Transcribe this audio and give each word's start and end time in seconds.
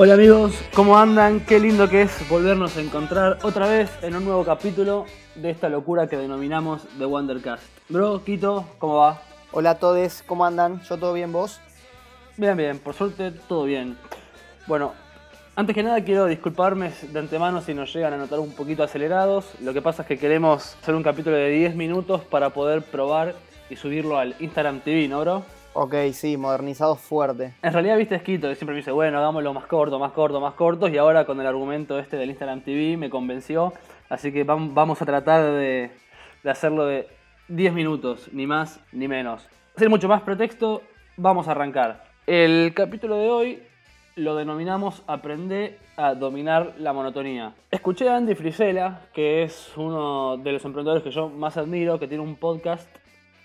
Hola 0.00 0.14
amigos, 0.14 0.54
¿cómo 0.74 0.96
andan? 0.96 1.40
Qué 1.40 1.58
lindo 1.58 1.88
que 1.88 2.02
es 2.02 2.28
volvernos 2.28 2.76
a 2.76 2.80
encontrar 2.80 3.38
otra 3.42 3.66
vez 3.66 3.90
en 4.00 4.14
un 4.14 4.24
nuevo 4.24 4.44
capítulo 4.44 5.06
de 5.34 5.50
esta 5.50 5.68
locura 5.68 6.06
que 6.06 6.16
denominamos 6.16 6.86
The 6.98 7.04
Wondercast. 7.04 7.64
Bro, 7.88 8.22
Quito, 8.22 8.64
¿cómo 8.78 8.98
va? 8.98 9.20
Hola 9.50 9.70
a 9.70 9.78
todos, 9.80 10.22
¿cómo 10.24 10.44
andan? 10.44 10.80
¿Yo 10.82 10.98
todo 10.98 11.14
bien 11.14 11.32
vos? 11.32 11.60
Bien, 12.36 12.56
bien, 12.56 12.78
por 12.78 12.94
suerte 12.94 13.32
todo 13.32 13.64
bien. 13.64 13.98
Bueno, 14.68 14.94
antes 15.56 15.74
que 15.74 15.82
nada 15.82 16.04
quiero 16.04 16.26
disculparme 16.26 16.92
de 17.10 17.18
antemano 17.18 17.60
si 17.60 17.74
nos 17.74 17.92
llegan 17.92 18.12
a 18.12 18.18
notar 18.18 18.38
un 18.38 18.52
poquito 18.52 18.84
acelerados. 18.84 19.46
Lo 19.60 19.72
que 19.72 19.82
pasa 19.82 20.02
es 20.02 20.08
que 20.08 20.16
queremos 20.16 20.76
hacer 20.80 20.94
un 20.94 21.02
capítulo 21.02 21.34
de 21.34 21.50
10 21.50 21.74
minutos 21.74 22.20
para 22.20 22.50
poder 22.50 22.82
probar 22.82 23.34
y 23.68 23.74
subirlo 23.74 24.16
al 24.16 24.36
Instagram 24.38 24.78
TV, 24.78 25.08
¿no, 25.08 25.22
bro? 25.22 25.57
Ok, 25.80 25.94
sí, 26.10 26.36
modernizado 26.36 26.96
fuerte. 26.96 27.54
En 27.62 27.72
realidad, 27.72 27.96
viste, 27.96 28.16
escrito, 28.16 28.48
que 28.48 28.56
siempre 28.56 28.74
me 28.74 28.78
dice, 28.78 28.90
bueno, 28.90 29.18
hagámoslo 29.18 29.54
más 29.54 29.66
corto, 29.66 30.00
más 30.00 30.10
corto, 30.10 30.40
más 30.40 30.54
cortos, 30.54 30.90
y 30.90 30.98
ahora 30.98 31.24
con 31.24 31.40
el 31.40 31.46
argumento 31.46 32.00
este 32.00 32.16
del 32.16 32.30
Instagram 32.30 32.62
TV 32.62 32.96
me 32.96 33.08
convenció, 33.08 33.72
así 34.08 34.32
que 34.32 34.42
vamos 34.42 35.00
a 35.00 35.06
tratar 35.06 35.52
de, 35.52 35.92
hacerlo 36.44 36.84
de 36.84 37.06
10 37.46 37.72
minutos, 37.74 38.28
ni 38.32 38.44
más 38.44 38.80
ni 38.90 39.06
menos. 39.06 39.48
Sin 39.76 39.88
mucho 39.88 40.08
más 40.08 40.22
pretexto, 40.22 40.82
vamos 41.16 41.46
a 41.46 41.52
arrancar. 41.52 42.06
El 42.26 42.72
capítulo 42.74 43.14
de 43.14 43.28
hoy 43.28 43.62
lo 44.16 44.34
denominamos 44.34 45.04
Aprende 45.06 45.78
a 45.96 46.14
dominar 46.14 46.74
la 46.78 46.92
monotonía. 46.92 47.52
Escuché 47.70 48.08
a 48.08 48.16
Andy 48.16 48.34
Frisella, 48.34 49.02
que 49.12 49.44
es 49.44 49.70
uno 49.76 50.38
de 50.38 50.50
los 50.50 50.64
emprendedores 50.64 51.04
que 51.04 51.12
yo 51.12 51.28
más 51.28 51.56
admiro, 51.56 52.00
que 52.00 52.08
tiene 52.08 52.24
un 52.24 52.34
podcast 52.34 52.88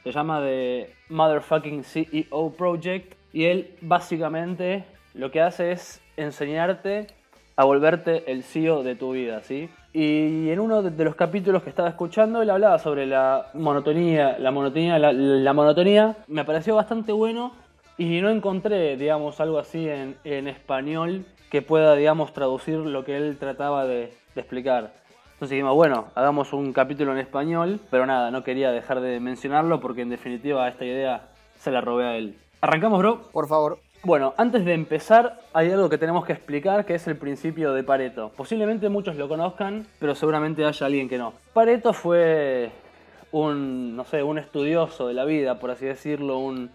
se 0.03 0.12
llama 0.12 0.41
The 0.41 0.93
Motherfucking 1.09 1.84
CEO 1.84 2.54
Project 2.57 3.15
y 3.32 3.46
él 3.46 3.76
básicamente 3.82 4.85
lo 5.13 5.32
que 5.32 5.41
hace 5.41 5.71
es 5.71 6.01
enseñarte 6.18 7.07
a 7.55 7.65
volverte 7.65 8.31
el 8.31 8.43
CEO 8.43 8.84
de 8.84 8.96
tu 8.96 9.13
vida, 9.13 9.41
¿sí? 9.41 9.70
Y 9.93 10.49
en 10.49 10.59
uno 10.59 10.81
de 10.81 11.04
los 11.04 11.15
capítulos 11.15 11.62
que 11.62 11.70
estaba 11.70 11.87
escuchando, 11.87 12.41
él 12.41 12.49
hablaba 12.49 12.79
sobre 12.79 13.05
la 13.05 13.51
monotonía, 13.54 14.37
la 14.40 14.49
monotonía, 14.49 14.98
la, 14.98 15.54
monotonía. 15.54 16.18
Me 16.27 16.43
pareció 16.46 16.76
bastante 16.76 17.12
bueno 17.12 17.54
y 17.98 18.20
no 18.20 18.31
encontré, 18.31 18.98
digamos, 18.98 19.40
algo 19.40 19.59
así 19.59 19.87
en, 19.87 20.48
español 20.48 21.26
que 21.51 21.62
pueda, 21.62 21.96
digamos, 21.96 22.34
traducir 22.34 22.77
lo 22.77 23.05
que 23.05 23.18
él 23.18 23.37
trataba 23.37 23.85
de, 23.85 24.13
de 24.34 24.41
explicar. 24.41 24.93
Entonces 25.44 25.58
dijimos, 25.58 25.76
bueno, 25.76 26.05
hagamos 26.16 26.54
un 26.54 26.72
capítulo 26.72 27.12
en 27.12 27.18
español, 27.18 27.77
pero 27.91 28.05
nada, 28.05 28.32
no 28.32 28.46
quería 28.46 28.72
dejar 28.72 29.02
de 29.02 29.20
mencionarlo 29.20 29.82
porque 29.82 29.99
en 29.99 30.10
definitiva 30.10 30.70
esta 30.70 30.86
idea 30.86 31.24
se 31.60 31.70
la 31.70 31.82
robé 31.82 32.05
a 32.05 32.16
él. 32.16 32.38
¿Arrancamos, 32.62 32.99
bro? 32.99 33.24
Por 33.34 33.49
favor. 33.49 33.77
Bueno, 34.05 34.34
antes 34.38 34.64
de 34.64 34.74
empezar 34.74 35.41
hay 35.52 35.70
algo 35.70 35.90
que 35.90 35.98
tenemos 35.98 36.24
que 36.24 36.32
explicar 36.32 36.86
que 36.86 36.96
es 36.96 37.05
el 37.08 37.18
principio 37.18 37.74
de 37.74 37.84
Pareto. 37.84 38.32
Posiblemente 38.38 38.88
muchos 38.88 39.18
lo 39.18 39.27
conozcan, 39.27 39.86
pero 39.99 40.16
seguramente 40.16 40.64
haya 40.64 40.86
alguien 40.86 41.10
que 41.10 41.18
no. 41.18 41.34
Pareto 41.52 41.91
fue 41.91 42.71
un, 43.34 43.98
no 43.98 44.05
sé, 44.05 44.24
un 44.24 44.38
estudioso 44.38 45.10
de 45.10 45.14
la 45.14 45.26
vida, 45.26 45.60
por 45.60 45.71
así 45.71 45.86
decirlo, 45.86 46.38
un 46.38 46.71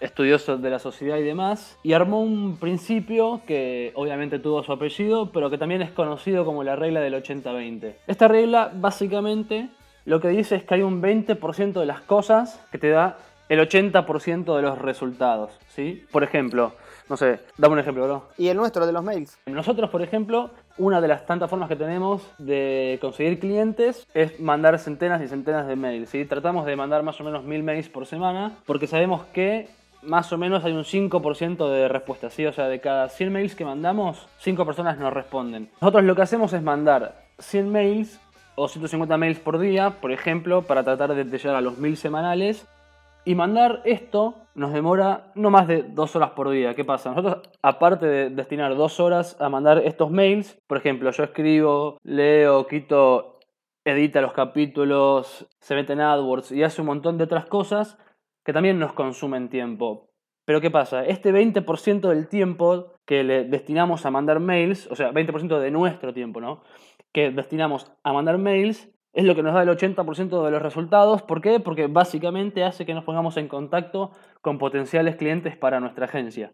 estudioso 0.00 0.58
de 0.58 0.70
la 0.70 0.78
sociedad 0.78 1.16
y 1.16 1.22
demás, 1.22 1.78
y 1.82 1.92
armó 1.92 2.20
un 2.20 2.56
principio 2.58 3.40
que 3.46 3.92
obviamente 3.94 4.38
tuvo 4.38 4.62
su 4.62 4.72
apellido, 4.72 5.30
pero 5.32 5.50
que 5.50 5.58
también 5.58 5.82
es 5.82 5.90
conocido 5.90 6.44
como 6.44 6.62
la 6.62 6.76
regla 6.76 7.00
del 7.00 7.14
80-20. 7.14 7.94
Esta 8.06 8.28
regla 8.28 8.70
básicamente 8.74 9.68
lo 10.04 10.20
que 10.20 10.28
dice 10.28 10.56
es 10.56 10.64
que 10.64 10.74
hay 10.74 10.82
un 10.82 11.02
20% 11.02 11.72
de 11.72 11.86
las 11.86 12.00
cosas 12.02 12.60
que 12.70 12.78
te 12.78 12.90
da 12.90 13.18
el 13.48 13.60
80% 13.60 14.56
de 14.56 14.62
los 14.62 14.78
resultados, 14.78 15.58
¿sí? 15.68 16.04
Por 16.10 16.24
ejemplo, 16.24 16.72
no 17.08 17.16
sé, 17.16 17.40
dame 17.58 17.74
un 17.74 17.78
ejemplo, 17.78 18.04
bro. 18.04 18.28
¿Y 18.38 18.48
el 18.48 18.56
nuestro 18.56 18.86
de 18.86 18.92
los 18.92 19.04
mails? 19.04 19.38
Nosotros, 19.46 19.90
por 19.90 20.02
ejemplo, 20.02 20.50
una 20.78 21.00
de 21.00 21.08
las 21.08 21.26
tantas 21.26 21.50
formas 21.50 21.68
que 21.68 21.76
tenemos 21.76 22.22
de 22.38 22.98
conseguir 23.00 23.38
clientes 23.38 24.06
es 24.14 24.40
mandar 24.40 24.78
centenas 24.78 25.22
y 25.22 25.28
centenas 25.28 25.66
de 25.66 25.76
mails, 25.76 26.08
¿sí? 26.10 26.24
Tratamos 26.24 26.64
de 26.66 26.76
mandar 26.76 27.02
más 27.02 27.20
o 27.20 27.24
menos 27.24 27.44
mil 27.44 27.62
mails 27.62 27.88
por 27.88 28.06
semana 28.06 28.52
porque 28.66 28.86
sabemos 28.86 29.24
que 29.26 29.68
más 30.06 30.32
o 30.32 30.38
menos 30.38 30.64
hay 30.64 30.72
un 30.72 30.84
5% 30.84 31.68
de 31.68 31.88
respuesta, 31.88 32.30
¿sí? 32.30 32.46
O 32.46 32.52
sea, 32.52 32.68
de 32.68 32.80
cada 32.80 33.08
100 33.08 33.32
mails 33.32 33.54
que 33.54 33.64
mandamos, 33.64 34.26
5 34.38 34.64
personas 34.64 34.98
nos 34.98 35.12
responden. 35.12 35.70
Nosotros 35.80 36.04
lo 36.04 36.14
que 36.14 36.22
hacemos 36.22 36.52
es 36.52 36.62
mandar 36.62 37.24
100 37.38 37.70
mails 37.70 38.20
o 38.56 38.68
150 38.68 39.16
mails 39.16 39.40
por 39.40 39.58
día, 39.58 39.90
por 40.00 40.12
ejemplo, 40.12 40.62
para 40.62 40.84
tratar 40.84 41.14
de 41.14 41.24
llegar 41.24 41.56
a 41.56 41.60
los 41.60 41.78
1000 41.78 41.96
semanales. 41.96 42.68
Y 43.26 43.34
mandar 43.34 43.80
esto 43.84 44.34
nos 44.54 44.72
demora 44.74 45.32
no 45.34 45.50
más 45.50 45.66
de 45.66 45.82
2 45.82 46.16
horas 46.16 46.30
por 46.32 46.50
día. 46.50 46.74
¿Qué 46.74 46.84
pasa? 46.84 47.10
Nosotros, 47.10 47.48
aparte 47.62 48.06
de 48.06 48.30
destinar 48.30 48.76
2 48.76 49.00
horas 49.00 49.40
a 49.40 49.48
mandar 49.48 49.78
estos 49.78 50.10
mails, 50.10 50.58
por 50.66 50.76
ejemplo, 50.76 51.10
yo 51.10 51.24
escribo, 51.24 51.98
leo, 52.02 52.66
quito, 52.66 53.38
edita 53.84 54.20
los 54.20 54.34
capítulos, 54.34 55.46
se 55.58 55.74
mete 55.74 55.94
en 55.94 56.02
AdWords 56.02 56.52
y 56.52 56.62
hace 56.62 56.82
un 56.82 56.88
montón 56.88 57.16
de 57.16 57.24
otras 57.24 57.46
cosas, 57.46 57.98
que 58.44 58.52
también 58.52 58.78
nos 58.78 58.92
consumen 58.92 59.48
tiempo. 59.48 60.10
Pero 60.44 60.60
¿qué 60.60 60.70
pasa? 60.70 61.04
Este 61.04 61.32
20% 61.32 62.08
del 62.08 62.28
tiempo 62.28 62.92
que 63.06 63.24
le 63.24 63.44
destinamos 63.44 64.04
a 64.04 64.10
mandar 64.10 64.40
mails, 64.40 64.86
o 64.90 64.96
sea, 64.96 65.12
20% 65.12 65.58
de 65.58 65.70
nuestro 65.70 66.12
tiempo, 66.12 66.40
¿no? 66.40 66.62
Que 67.12 67.30
destinamos 67.30 67.90
a 68.02 68.12
mandar 68.12 68.38
mails, 68.38 68.90
es 69.14 69.24
lo 69.24 69.34
que 69.34 69.42
nos 69.42 69.54
da 69.54 69.62
el 69.62 69.68
80% 69.68 70.44
de 70.44 70.50
los 70.50 70.60
resultados. 70.60 71.22
¿Por 71.22 71.40
qué? 71.40 71.60
Porque 71.60 71.86
básicamente 71.86 72.64
hace 72.64 72.84
que 72.84 72.94
nos 72.94 73.04
pongamos 73.04 73.36
en 73.36 73.48
contacto 73.48 74.10
con 74.42 74.58
potenciales 74.58 75.16
clientes 75.16 75.56
para 75.56 75.80
nuestra 75.80 76.06
agencia. 76.06 76.52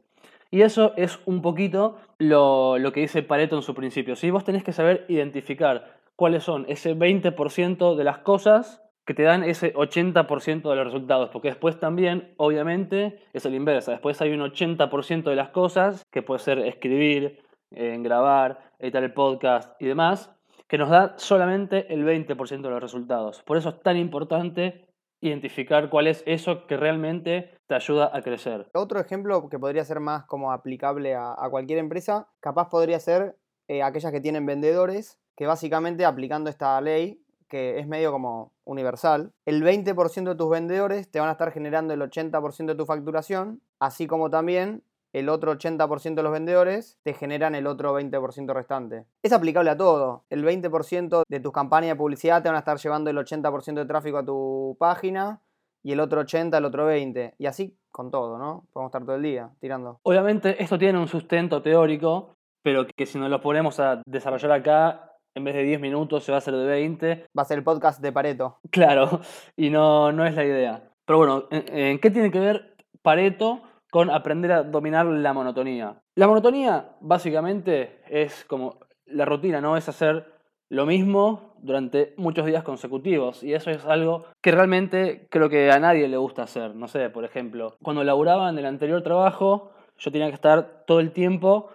Y 0.50 0.62
eso 0.62 0.92
es 0.96 1.20
un 1.26 1.42
poquito 1.42 1.96
lo, 2.18 2.76
que 2.92 3.00
dice 3.00 3.22
Pareto 3.22 3.56
en 3.56 3.62
su 3.62 3.74
principio. 3.74 4.14
Si 4.14 4.30
Vos 4.30 4.44
tenés 4.44 4.62
que 4.62 4.72
saber 4.72 5.06
identificar 5.08 6.00
cuáles 6.16 6.42
son 6.42 6.66
ese 6.68 6.94
20% 6.94 7.96
de 7.96 8.04
las 8.04 8.18
cosas 8.18 8.82
que 9.10 9.14
te 9.14 9.24
dan 9.24 9.42
ese 9.42 9.74
80% 9.74 10.70
de 10.70 10.76
los 10.76 10.84
resultados, 10.84 11.30
porque 11.30 11.48
después 11.48 11.80
también, 11.80 12.32
obviamente, 12.36 13.18
es 13.32 13.44
el 13.44 13.56
inversa, 13.56 13.90
después 13.90 14.22
hay 14.22 14.30
un 14.30 14.38
80% 14.38 15.24
de 15.24 15.34
las 15.34 15.48
cosas, 15.48 16.04
que 16.12 16.22
puede 16.22 16.38
ser 16.38 16.60
escribir, 16.60 17.42
eh, 17.72 17.96
grabar, 17.98 18.70
editar 18.78 19.02
el 19.02 19.12
podcast 19.12 19.74
y 19.82 19.86
demás, 19.86 20.32
que 20.68 20.78
nos 20.78 20.90
da 20.90 21.18
solamente 21.18 21.92
el 21.92 22.04
20% 22.04 22.62
de 22.62 22.70
los 22.70 22.80
resultados. 22.80 23.42
Por 23.42 23.56
eso 23.56 23.70
es 23.70 23.82
tan 23.82 23.96
importante 23.96 24.86
identificar 25.20 25.90
cuál 25.90 26.06
es 26.06 26.22
eso 26.24 26.68
que 26.68 26.76
realmente 26.76 27.58
te 27.66 27.74
ayuda 27.74 28.12
a 28.14 28.22
crecer. 28.22 28.68
Otro 28.74 29.00
ejemplo 29.00 29.48
que 29.48 29.58
podría 29.58 29.84
ser 29.84 29.98
más 29.98 30.24
como 30.26 30.52
aplicable 30.52 31.16
a, 31.16 31.34
cualquier 31.50 31.80
empresa, 31.80 32.28
capaz 32.38 32.68
podría 32.68 33.00
ser 33.00 33.34
eh, 33.66 33.82
aquellas 33.82 34.12
que 34.12 34.20
tienen 34.20 34.46
vendedores, 34.46 35.18
que 35.36 35.48
básicamente 35.48 36.04
aplicando 36.04 36.48
esta 36.48 36.80
ley 36.80 37.24
que 37.50 37.78
es 37.78 37.86
medio 37.86 38.12
como 38.12 38.52
universal, 38.64 39.32
el 39.44 39.62
20% 39.62 40.30
de 40.30 40.34
tus 40.34 40.48
vendedores 40.48 41.10
te 41.10 41.20
van 41.20 41.28
a 41.28 41.32
estar 41.32 41.52
generando 41.52 41.92
el 41.92 42.00
80% 42.00 42.66
de 42.66 42.74
tu 42.74 42.86
facturación, 42.86 43.60
así 43.78 44.06
como 44.06 44.30
también 44.30 44.82
el 45.12 45.28
otro 45.28 45.52
80% 45.52 46.14
de 46.14 46.22
los 46.22 46.32
vendedores 46.32 46.98
te 47.02 47.12
generan 47.12 47.54
el 47.54 47.66
otro 47.66 47.98
20% 47.98 48.54
restante. 48.54 49.04
Es 49.22 49.32
aplicable 49.32 49.70
a 49.70 49.76
todo. 49.76 50.24
El 50.30 50.44
20% 50.44 51.24
de 51.28 51.40
tus 51.40 51.52
campañas 51.52 51.90
de 51.90 51.96
publicidad 51.96 52.42
te 52.42 52.48
van 52.48 52.56
a 52.56 52.60
estar 52.60 52.78
llevando 52.78 53.10
el 53.10 53.18
80% 53.18 53.74
de 53.74 53.86
tráfico 53.86 54.18
a 54.18 54.24
tu 54.24 54.76
página 54.78 55.40
y 55.82 55.92
el 55.92 56.00
otro 56.00 56.20
80 56.20 56.56
el 56.56 56.64
otro 56.64 56.86
20. 56.86 57.34
Y 57.38 57.46
así 57.46 57.76
con 57.90 58.10
todo, 58.10 58.38
¿no? 58.38 58.66
Podemos 58.72 58.90
estar 58.90 59.04
todo 59.04 59.16
el 59.16 59.22
día 59.22 59.50
tirando. 59.58 59.98
Obviamente 60.02 60.62
esto 60.62 60.78
tiene 60.78 60.98
un 60.98 61.08
sustento 61.08 61.60
teórico, 61.60 62.36
pero 62.62 62.86
que 62.86 63.06
si 63.06 63.18
nos 63.18 63.30
lo 63.30 63.40
ponemos 63.40 63.80
a 63.80 64.02
desarrollar 64.06 64.52
acá 64.52 65.09
en 65.34 65.44
vez 65.44 65.54
de 65.54 65.62
10 65.62 65.80
minutos 65.80 66.24
se 66.24 66.32
va 66.32 66.36
a 66.36 66.40
hacer 66.40 66.54
de 66.54 66.66
20. 66.66 67.26
Va 67.36 67.42
a 67.42 67.44
ser 67.44 67.58
el 67.58 67.64
podcast 67.64 68.00
de 68.00 68.12
Pareto. 68.12 68.58
Claro, 68.70 69.20
y 69.56 69.70
no, 69.70 70.12
no 70.12 70.26
es 70.26 70.34
la 70.34 70.44
idea. 70.44 70.90
Pero 71.04 71.18
bueno, 71.18 71.44
¿en, 71.50 71.98
qué 71.98 72.10
tiene 72.10 72.30
que 72.30 72.40
ver 72.40 72.76
Pareto 73.02 73.62
con 73.90 74.10
aprender 74.10 74.52
a 74.52 74.62
dominar 74.62 75.06
la 75.06 75.32
monotonía? 75.32 76.00
La 76.14 76.28
monotonía 76.28 76.96
básicamente 77.00 78.00
es 78.08 78.44
como 78.44 78.78
la 79.06 79.24
rutina, 79.24 79.60
¿no? 79.60 79.76
Es 79.76 79.88
hacer 79.88 80.26
lo 80.68 80.86
mismo 80.86 81.56
durante 81.62 82.14
muchos 82.16 82.46
días 82.46 82.62
consecutivos. 82.62 83.42
Y 83.42 83.54
eso 83.54 83.70
es 83.70 83.84
algo 83.84 84.26
que 84.40 84.52
realmente 84.52 85.26
creo 85.30 85.48
que 85.48 85.70
a 85.70 85.80
nadie 85.80 86.06
le 86.08 86.16
gusta 86.16 86.44
hacer. 86.44 86.74
No 86.76 86.86
sé, 86.86 87.10
por 87.10 87.24
ejemplo, 87.24 87.76
cuando 87.82 88.04
laburaba 88.04 88.48
en 88.48 88.58
el 88.58 88.66
anterior 88.66 89.02
trabajo, 89.02 89.72
yo 89.98 90.12
tenía 90.12 90.28
que 90.28 90.34
estar 90.34 90.84
todo 90.86 91.00
el 91.00 91.12
tiempo 91.12 91.70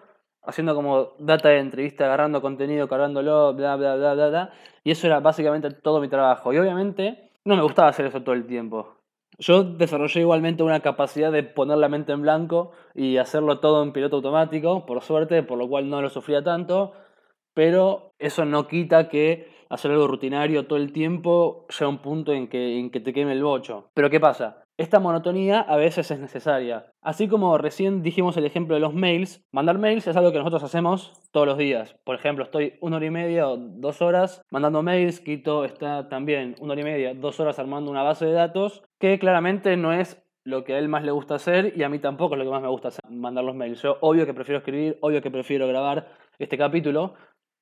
haciendo 0.45 0.75
como 0.75 1.13
data 1.19 1.49
de 1.49 1.59
entrevista, 1.59 2.05
agarrando 2.05 2.41
contenido, 2.41 2.87
cargándolo, 2.87 3.53
bla, 3.53 3.75
bla, 3.75 3.95
bla, 3.95 4.13
bla, 4.13 4.29
bla. 4.29 4.53
Y 4.83 4.91
eso 4.91 5.07
era 5.07 5.19
básicamente 5.19 5.71
todo 5.71 5.99
mi 5.99 6.07
trabajo. 6.07 6.53
Y 6.53 6.57
obviamente 6.57 7.31
no 7.45 7.55
me 7.55 7.61
gustaba 7.61 7.89
hacer 7.89 8.05
eso 8.05 8.21
todo 8.21 8.35
el 8.35 8.45
tiempo. 8.45 8.95
Yo 9.37 9.63
desarrollé 9.63 10.21
igualmente 10.21 10.63
una 10.63 10.79
capacidad 10.79 11.31
de 11.31 11.43
poner 11.43 11.77
la 11.77 11.89
mente 11.89 12.13
en 12.13 12.21
blanco 12.21 12.71
y 12.93 13.17
hacerlo 13.17 13.59
todo 13.59 13.83
en 13.83 13.91
piloto 13.91 14.17
automático, 14.17 14.85
por 14.85 15.01
suerte, 15.01 15.43
por 15.43 15.57
lo 15.57 15.67
cual 15.67 15.89
no 15.89 16.01
lo 16.01 16.09
sufría 16.09 16.41
tanto, 16.43 16.93
pero 17.53 18.13
eso 18.17 18.45
no 18.45 18.67
quita 18.67 19.09
que 19.09 19.53
hacer 19.69 19.91
algo 19.91 20.07
rutinario 20.07 20.67
todo 20.67 20.77
el 20.77 20.93
tiempo 20.93 21.65
llega 21.69 21.85
a 21.85 21.89
un 21.89 21.97
punto 21.97 22.31
en 22.31 22.47
que, 22.47 22.79
en 22.79 22.91
que 22.91 22.99
te 22.99 23.13
queme 23.13 23.33
el 23.33 23.43
bocho. 23.43 23.89
Pero 23.93 24.09
¿qué 24.09 24.19
pasa? 24.19 24.64
Esta 24.77 24.99
monotonía 24.99 25.61
a 25.61 25.77
veces 25.77 26.11
es 26.11 26.19
necesaria. 26.19 26.91
Así 27.01 27.27
como 27.27 27.57
recién 27.57 28.01
dijimos 28.01 28.35
el 28.37 28.45
ejemplo 28.45 28.75
de 28.75 28.81
los 28.81 28.93
mails, 28.93 29.45
mandar 29.51 29.77
mails 29.77 30.07
es 30.07 30.17
algo 30.17 30.31
que 30.31 30.37
nosotros 30.37 30.63
hacemos 30.63 31.13
todos 31.31 31.47
los 31.47 31.57
días. 31.57 31.95
Por 32.03 32.15
ejemplo, 32.15 32.43
estoy 32.43 32.73
una 32.81 32.97
hora 32.97 33.05
y 33.05 33.11
media 33.11 33.47
o 33.47 33.57
dos 33.57 34.01
horas 34.01 34.41
mandando 34.51 34.83
mails, 34.83 35.21
Quito 35.21 35.63
está 35.63 36.09
también 36.09 36.55
una 36.59 36.73
hora 36.73 36.81
y 36.81 36.85
media, 36.85 37.13
dos 37.13 37.39
horas 37.39 37.57
armando 37.59 37.89
una 37.89 38.03
base 38.03 38.25
de 38.25 38.33
datos, 38.33 38.83
que 38.99 39.17
claramente 39.17 39.77
no 39.77 39.93
es 39.93 40.21
lo 40.43 40.63
que 40.63 40.75
a 40.75 40.77
él 40.77 40.89
más 40.89 41.03
le 41.03 41.11
gusta 41.11 41.35
hacer 41.35 41.73
y 41.75 41.83
a 41.83 41.89
mí 41.89 41.99
tampoco 41.99 42.35
es 42.35 42.39
lo 42.39 42.45
que 42.45 42.51
más 42.51 42.61
me 42.61 42.67
gusta 42.67 42.89
hacer, 42.89 43.03
mandar 43.09 43.43
los 43.43 43.55
mails. 43.55 43.81
Yo 43.81 43.97
obvio 44.01 44.25
que 44.25 44.33
prefiero 44.33 44.59
escribir, 44.59 44.97
obvio 45.01 45.21
que 45.21 45.31
prefiero 45.31 45.67
grabar 45.67 46.07
este 46.37 46.57
capítulo, 46.57 47.15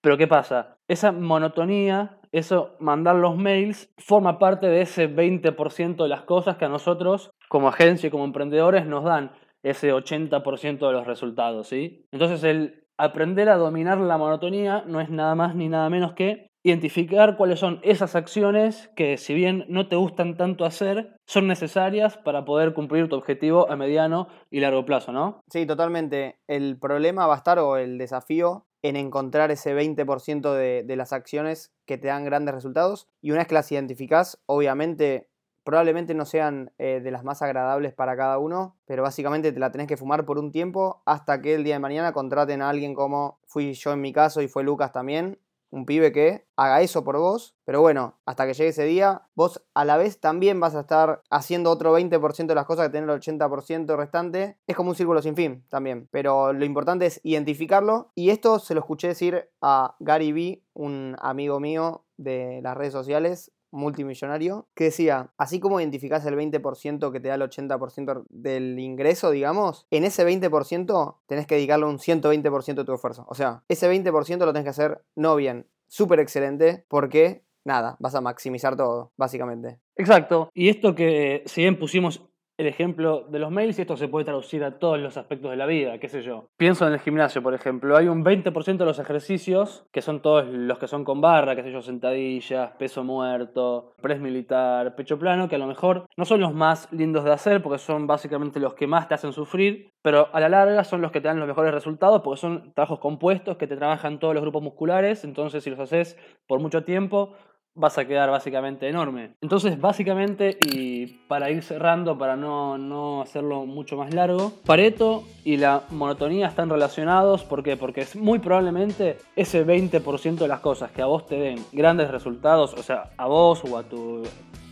pero 0.04 0.18
¿qué 0.18 0.28
pasa? 0.28 0.78
Esa 0.88 1.12
monotonía 1.14 2.20
eso, 2.34 2.76
mandar 2.80 3.16
los 3.16 3.38
mails, 3.38 3.94
forma 4.00 4.40
parte 4.40 4.68
de 4.68 4.82
ese 4.82 5.08
20% 5.08 6.04
de 6.04 6.10
las 6.10 6.24
cosas 6.24 6.58
que 6.58 6.66
a 6.66 6.70
nosotros, 6.70 7.30
como 7.48 7.68
agencia 7.68 8.08
y 8.08 8.10
como 8.10 8.26
emprendedores, 8.26 8.88
nos 8.88 9.04
dan 9.04 9.32
ese 9.62 9.94
80% 9.94 10.88
de 10.88 10.94
los 10.94 11.06
resultados, 11.06 11.68
¿sí? 11.68 12.08
Entonces, 12.12 12.44
el 12.44 12.84
aprender 12.98 13.50
a 13.50 13.58
dominar 13.58 14.00
la 14.00 14.18
monotonía 14.18 14.84
no 14.88 15.00
es 15.00 15.10
nada 15.10 15.36
más 15.36 15.56
ni 15.56 15.70
nada 15.70 15.90
menos 15.92 16.14
que 16.14 16.48
identificar 16.66 17.38
cuáles 17.38 17.60
son 17.60 17.80
esas 17.84 18.16
acciones 18.16 18.90
que, 18.96 19.18
si 19.18 19.36
bien 19.36 19.66
no 19.68 19.88
te 19.88 19.96
gustan 19.96 20.36
tanto 20.36 20.66
hacer, 20.66 21.16
son 21.28 21.48
necesarias 21.48 22.18
para 22.18 22.46
poder 22.46 22.74
cumplir 22.74 23.10
tu 23.10 23.16
objetivo 23.16 23.70
a 23.70 23.76
mediano 23.76 24.28
y 24.50 24.60
largo 24.60 24.86
plazo, 24.86 25.12
¿no? 25.12 25.42
Sí, 25.52 25.68
totalmente. 25.68 26.38
El 26.48 26.80
problema 26.80 27.28
va 27.28 27.36
a 27.36 27.38
estar, 27.38 27.60
o 27.60 27.78
el 27.78 27.98
desafío, 27.98 28.66
en 28.84 28.98
encontrar 28.98 29.50
ese 29.50 29.76
20% 29.76 30.54
de, 30.54 30.96
las 30.96 31.14
acciones 31.14 31.74
que 31.86 31.98
te 31.98 32.10
dan 32.10 32.26
grandes 32.26 32.54
resultados. 32.54 33.08
Y 33.22 33.32
una 33.32 33.40
vez 33.40 33.48
que 33.48 33.56
las 33.56 33.72
identificás, 33.72 34.42
obviamente, 34.46 35.30
probablemente 35.64 36.14
no 36.14 36.26
sean 36.26 36.74
eh, 36.78 37.00
de 37.02 37.10
las 37.10 37.24
más 37.24 37.42
agradables 37.42 37.94
para 37.94 38.18
cada 38.18 38.38
uno, 38.38 38.78
pero 38.86 39.02
básicamente 39.02 39.54
te 39.54 39.60
la 39.60 39.72
tenés 39.72 39.88
que 39.88 39.96
fumar 39.98 40.26
por 40.26 40.38
un 40.38 40.52
tiempo 40.52 41.02
hasta 41.06 41.42
que 41.42 41.56
el 41.56 41.64
día 41.64 41.76
de 41.76 41.80
mañana 41.80 42.12
contraten 42.12 42.62
a 42.62 42.70
alguien 42.70 42.94
como 42.94 43.40
fui 43.46 43.74
yo 43.74 43.94
en 43.94 44.02
mi 44.02 44.12
caso 44.12 44.42
y 44.42 44.50
fue 44.50 44.64
Lucas 44.64 44.92
también, 44.92 45.40
un 45.74 45.88
pibe 45.88 46.12
que 46.12 46.46
haga 46.56 46.81
eso 46.81 47.04
por 47.04 47.18
vos, 47.18 47.56
pero 47.66 47.81
bueno, 47.81 48.20
hasta 48.28 48.46
que 48.46 48.54
llegue 48.54 48.70
ese 48.70 48.84
día, 48.84 49.24
vos 49.34 49.66
a 49.74 49.86
la 49.86 49.98
vez 49.98 50.20
también 50.20 50.60
vas 50.60 50.75
a 50.75 50.81
estar 50.81 51.24
haciendo 51.31 51.72
otro 51.72 51.98
20% 51.98 52.46
de 52.46 52.56
las 52.56 52.68
cosas 52.68 52.86
que 52.86 52.92
tener 52.92 53.10
el 53.10 53.20
80% 53.20 53.98
restante. 53.98 54.60
Es 54.68 54.75
como 54.75 54.92
un 54.92 54.96
círculo 54.96 55.22
sin 55.24 55.36
fin 55.36 55.66
también, 55.70 56.08
pero 56.12 56.54
lo 56.54 56.64
importante 56.64 57.08
es 57.08 57.20
identificarlo 57.24 58.12
y 58.14 58.30
esto 58.30 58.60
se 58.60 58.75
lo 58.75 58.81
escuché 58.81 59.08
decir 59.08 59.50
a 59.62 59.96
Gary 60.00 60.31
Vee, 60.31 60.64
un 60.74 61.16
amigo 61.20 61.60
mío 61.60 62.06
de 62.18 62.62
las 62.62 62.78
redes 62.78 62.94
sociales, 62.94 63.52
multimillonario, 63.74 64.68
que 64.75 64.86
decía, 64.86 65.34
así 65.38 65.60
como 65.60 65.80
identificás 65.80 66.25
el 66.25 66.36
20% 66.36 67.12
que 67.12 67.20
te 67.20 67.28
da 67.28 67.36
el 67.36 67.42
80% 67.42 68.25
del 68.30 68.80
ingreso, 68.80 69.31
digamos, 69.31 69.88
en 69.92 70.06
ese 70.06 70.25
20% 70.25 71.18
tenés 71.25 71.48
que 71.48 71.56
dedicarle 71.56 71.86
un 71.86 71.98
120% 71.98 72.75
de 72.75 72.86
tu 72.86 72.94
esfuerzo. 72.94 73.25
O 73.28 73.36
sea, 73.36 73.64
ese 73.68 73.92
20% 73.92 74.46
lo 74.46 74.54
tenés 74.54 74.64
que 74.64 74.70
hacer 74.70 75.04
no 75.16 75.36
bien, 75.36 75.68
súper 75.88 76.20
excelente, 76.20 76.86
porque 76.88 77.44
nada, 77.66 77.98
vas 78.00 78.16
a 78.16 78.22
maximizar 78.22 78.75
todo, 78.75 79.12
básicamente. 79.18 79.80
Exacto. 79.96 80.50
Y 80.54 80.70
esto 80.70 80.96
que 80.96 81.44
si 81.46 81.62
bien 81.62 81.80
pusimos 81.80 82.30
el 82.58 82.68
ejemplo 82.68 83.26
de 83.30 83.40
los 83.40 83.52
mails 83.52 83.80
y 83.80 83.82
esto 83.82 83.98
se 83.98 84.08
puede 84.08 84.26
traducir 84.26 84.64
a 84.64 84.78
todos 84.78 85.00
los 85.00 85.18
aspectos 85.18 85.50
de 85.52 85.58
la 85.58 85.66
vida, 85.66 85.98
qué 86.00 86.08
sé 86.08 86.22
yo. 86.22 86.50
Pienso 86.58 86.88
en 86.88 86.94
el 86.94 87.00
gimnasio, 87.00 87.42
por 87.42 87.54
ejemplo, 87.54 87.98
hay 87.98 88.08
un 88.08 88.24
20% 88.24 88.78
de 88.78 88.86
los 88.86 89.00
ejercicios 89.00 89.86
que 89.92 90.02
son 90.02 90.22
todos 90.22 90.48
los 90.48 90.78
que 90.78 90.88
son 90.88 91.04
con 91.04 91.20
barra, 91.20 91.56
qué 91.56 91.64
sé 91.64 91.72
yo, 91.72 91.82
sentadillas, 91.82 92.72
peso 92.78 93.04
muerto, 93.04 93.94
press 94.02 94.20
militar, 94.20 94.96
pecho 94.96 95.18
plano, 95.18 95.48
que 95.50 95.56
a 95.56 95.60
lo 95.60 95.68
mejor 95.68 96.06
no 96.16 96.26
son 96.26 96.42
los 96.42 96.54
más 96.54 96.92
lindos 96.92 97.24
de 97.24 97.32
hacer 97.32 97.64
porque 97.64 97.80
son 97.80 98.06
básicamente 98.06 98.60
los 98.60 98.76
que 98.76 98.88
más 98.88 99.08
te 99.08 99.16
hacen 99.16 99.34
sufrir, 99.34 99.92
pero 100.04 100.30
a 100.34 100.40
la 100.40 100.50
larga 100.50 100.84
son 100.84 101.02
los 101.02 101.12
que 101.12 101.22
te 101.22 101.28
dan 101.28 101.40
los 101.40 101.48
mejores 101.48 101.74
resultados 101.74 102.22
porque 102.22 102.40
son 102.40 102.74
trabajos 102.74 103.00
compuestos 103.00 103.58
que 103.58 103.68
te 103.68 103.78
trabajan 103.78 104.20
todos 104.20 104.36
los 104.36 104.44
grupos 104.44 104.62
musculares, 104.62 105.24
entonces 105.24 105.64
si 105.64 105.70
los 105.70 105.80
haces 105.80 106.18
por 106.48 106.60
mucho 106.60 106.84
tiempo 106.84 107.34
vas 107.75 107.98
a 107.98 108.06
quedar 108.06 108.30
básicamente 108.30 108.88
enorme. 108.88 109.31
Entonces, 109.42 109.80
básicamente, 109.80 110.58
y 110.62 111.08
para 111.28 111.50
ir 111.50 111.64
cerrando, 111.64 112.18
para 112.18 112.36
no, 112.36 112.78
no, 112.78 113.22
hacerlo 113.22 113.66
mucho 113.66 113.98
más 113.98 114.14
largo, 114.14 114.54
Pareto 114.66 115.24
y 115.44 115.58
la 115.58 115.84
monotonía 115.90 116.48
están 116.48 116.70
relacionados. 116.70 117.44
¿Por 117.44 117.64
qué? 117.64 117.75
Porque 117.75 118.02
es 118.02 118.16
muy 118.16 118.40
probablemente 118.40 119.18
ese 119.36 119.66
20% 119.66 120.36
de 120.36 120.48
las 120.48 120.60
cosas 120.60 120.92
que 120.92 121.02
a 121.02 121.08
vos 121.08 121.25
te 121.25 121.36
den 121.36 121.60
grandes 121.72 122.12
resultados, 122.12 122.74
o 122.74 122.84
sea, 122.84 123.10
a 123.18 123.25
vos 123.25 123.64
o 123.66 123.78
a 123.78 123.84
tu 123.84 124.24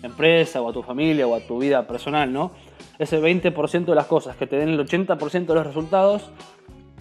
empresa 0.03 0.61
o 0.61 0.69
a 0.69 0.73
tu 0.73 0.83
familia 0.83 1.27
o 1.27 1.35
a 1.35 1.39
tu 1.39 1.59
vida 1.59 1.87
personal, 1.87 2.31
¿no? 2.31 2.51
Ese 2.99 3.19
20% 3.19 3.85
de 3.85 3.95
las 3.95 4.05
cosas 4.05 4.35
que 4.35 4.47
te 4.47 4.57
den 4.57 4.69
el 4.69 4.79
80% 4.79 5.45
de 5.45 5.55
los 5.55 5.65
resultados, 5.65 6.31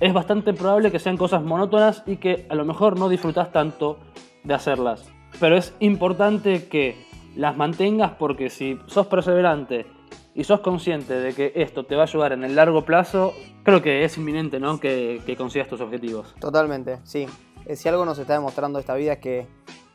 es 0.00 0.14
bastante 0.14 0.54
probable 0.54 0.90
que 0.90 0.98
sean 0.98 1.18
cosas 1.18 1.42
monótonas 1.42 2.02
y 2.06 2.16
que 2.16 2.46
a 2.48 2.54
lo 2.54 2.64
mejor 2.64 2.98
no 2.98 3.10
disfrutas 3.10 3.52
tanto 3.52 3.98
de 4.44 4.54
hacerlas 4.54 5.12
pero 5.38 5.56
es 5.56 5.74
importante 5.80 6.68
que 6.68 6.96
las 7.36 7.56
mantengas 7.56 8.12
porque 8.18 8.50
si 8.50 8.78
sos 8.86 9.06
perseverante 9.06 9.86
y 10.34 10.44
sos 10.44 10.60
consciente 10.60 11.14
de 11.14 11.32
que 11.34 11.52
esto 11.56 11.84
te 11.84 11.96
va 11.96 12.02
a 12.02 12.06
ayudar 12.06 12.32
en 12.32 12.44
el 12.44 12.56
largo 12.56 12.84
plazo, 12.84 13.32
creo 13.62 13.82
que 13.82 14.04
es 14.04 14.16
inminente 14.16 14.60
¿no? 14.60 14.78
que, 14.80 15.22
consigas 15.36 15.68
tus 15.68 15.80
objetivos. 15.80 16.34
Totalmente, 16.40 16.98
sí. 17.04 17.26
Eh, 17.66 17.76
si 17.76 17.88
algo 17.88 18.04
nos 18.04 18.18
está 18.18 18.34
demostrando 18.34 18.78
esta 18.78 18.94
vida 18.94 19.14
es 19.14 19.18
que 19.18 19.46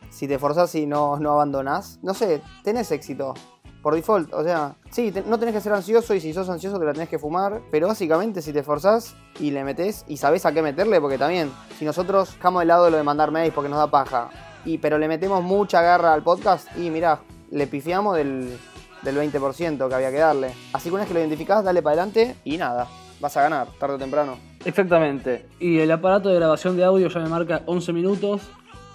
si 0.10 0.28
te 0.28 0.40
forzás 0.40 0.74
y 0.76 0.86
no, 0.86 1.18
no 1.20 1.32
abandonás, 1.32 2.00
no 2.02 2.14
sé, 2.14 2.42
tenés 2.64 2.92
éxito. 2.92 3.34
Por 3.82 3.94
default, 3.94 4.34
o 4.34 4.44
sea, 4.44 4.78
sí, 4.90 5.14
no 5.28 5.38
tenés 5.38 5.54
que 5.54 5.62
ser 5.62 5.72
ansioso 5.72 6.16
y 6.16 6.20
si 6.20 6.34
sos 6.34 6.50
ansioso 6.50 6.80
te 6.80 6.86
la 6.86 6.94
tenés 6.94 7.08
que 7.08 7.20
fumar, 7.20 7.62
pero 7.70 7.88
básicamente 7.88 8.42
si 8.42 8.52
te 8.52 8.64
forzás 8.64 9.16
y 9.40 9.52
le 9.52 9.64
metés 9.64 10.06
y 10.08 10.18
sabés 10.18 10.44
a 10.48 10.52
qué 10.52 10.64
meterle, 10.64 11.00
porque 11.00 11.20
también, 11.20 11.52
si 11.78 11.86
nosotros 11.86 12.34
dejamos 12.34 12.62
de 12.62 12.66
lado 12.66 12.90
lo 12.90 12.98
de 12.98 13.04
mandar 13.04 13.30
mails 13.30 13.54
porque 13.54 13.70
nos 13.70 13.78
da 13.78 13.92
paja, 13.92 14.32
y, 14.66 14.78
pero 14.78 14.98
le 14.98 15.08
metemos 15.08 15.44
mucha 15.44 15.82
garra 15.82 16.14
al 16.14 16.24
podcast 16.24 16.68
y 16.78 16.90
mirá, 16.90 17.20
le 17.52 17.68
pifiamos 17.68 18.18
del, 18.18 18.58
del 19.02 19.18
20% 19.18 19.88
que 19.88 19.96
había 19.96 20.12
que 20.12 20.18
darle. 20.18 20.52
Así 20.74 20.90
que 20.90 20.96
una 20.96 21.04
vez 21.04 21.08
que 21.08 21.14
lo 21.14 21.20
identificás, 21.22 21.64
dale 21.64 21.82
para 21.82 21.94
adelante 21.94 22.36
y 22.44 22.58
nada, 22.58 22.88
vas 23.20 23.38
a 23.38 23.44
ganar, 23.44 23.68
tarde 23.80 23.96
o 23.96 24.00
temprano. 24.00 24.38
Exactamente. 24.66 25.46
Y 25.60 25.80
el 25.80 25.92
aparato 25.92 26.30
de 26.30 26.36
grabación 26.36 26.76
de 26.76 26.84
audio 26.84 27.08
ya 27.08 27.20
me 27.20 27.30
marca 27.30 27.62
11 27.68 27.94
minutos, 27.94 28.42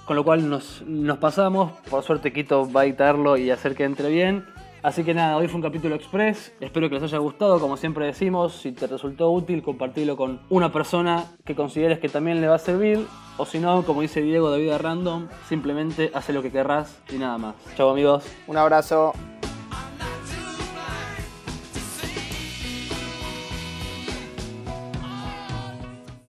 con 0.05 0.17
lo 0.17 0.25
cual 0.25 0.49
nos, 0.49 0.83
nos 0.83 1.19
pasamos. 1.19 1.73
Por 1.89 2.03
suerte 2.03 2.33
Quito 2.33 2.71
va 2.71 2.83
a 2.83 2.85
editarlo 2.85 3.37
y 3.37 3.51
hacer 3.51 3.75
que 3.75 3.85
entre 3.85 4.09
bien. 4.09 4.45
Así 4.82 5.05
que 5.05 5.14
nada, 5.14 5.37
hoy 5.37 5.47
fue 5.49 5.57
un 5.57 5.62
capítulo 5.62 5.95
express. 5.95 6.55
Espero 6.61 6.88
que 6.88 6.95
les 6.95 7.05
haya 7.05 7.19
gustado. 7.19 7.61
Como 7.61 7.76
siempre 7.76 8.07
decimos, 8.07 8.55
si 8.55 8.73
te 8.73 8.87
resultó 8.87 9.31
útil, 9.31 9.62
compartilo 9.62 10.16
con 10.16 10.40
una 10.49 10.73
persona 10.73 11.26
que 11.45 11.55
consideres 11.55 11.99
que 11.99 12.09
también 12.09 12.40
le 12.40 12.49
va 12.49 12.55
a 12.55 12.59
servir. 12.59 13.07
O 13.37 13.47
si 13.47 13.59
no, 13.59 13.85
como 13.85 14.02
dice 14.02 14.23
Diego 14.23 14.50
de 14.50 14.61
Vida 14.61 14.78
Random, 14.78 15.28
simplemente 15.49 16.11
hace 16.14 16.33
lo 16.33 16.43
que 16.43 16.50
querrás 16.50 17.00
y 17.11 17.16
nada 17.16 17.38
más. 17.38 17.55
Chau 17.76 17.90
amigos. 17.90 18.25
Un 18.47 18.57
abrazo. 18.57 19.12